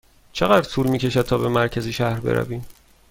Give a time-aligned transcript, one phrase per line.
[0.33, 2.65] چقدر طول می کشد تا به مرکز شهر برویم؟